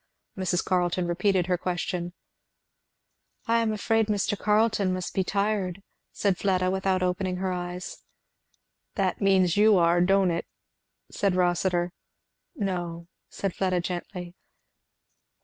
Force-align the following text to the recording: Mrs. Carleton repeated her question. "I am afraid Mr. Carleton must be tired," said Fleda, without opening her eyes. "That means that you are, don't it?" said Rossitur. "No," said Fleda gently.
Mrs. 0.35 0.65
Carleton 0.65 1.05
repeated 1.05 1.45
her 1.45 1.59
question. 1.59 2.13
"I 3.45 3.59
am 3.59 3.71
afraid 3.71 4.07
Mr. 4.07 4.35
Carleton 4.35 4.95
must 4.95 5.13
be 5.13 5.23
tired," 5.23 5.83
said 6.11 6.39
Fleda, 6.39 6.71
without 6.71 7.03
opening 7.03 7.35
her 7.35 7.51
eyes. 7.53 7.99
"That 8.95 9.21
means 9.21 9.53
that 9.53 9.61
you 9.61 9.77
are, 9.77 10.01
don't 10.01 10.31
it?" 10.31 10.47
said 11.11 11.35
Rossitur. 11.35 11.93
"No," 12.55 13.09
said 13.29 13.53
Fleda 13.53 13.79
gently. 13.79 14.33